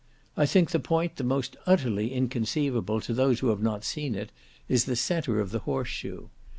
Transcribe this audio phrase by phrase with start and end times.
[0.35, 4.31] I think the point the most utterly inconceivable to those who have not seen it,
[4.67, 6.31] is the centre of the horse shoe.